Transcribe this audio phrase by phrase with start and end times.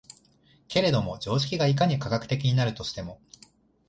[0.67, 3.21] けれども常識がいかに科学的になるにしても、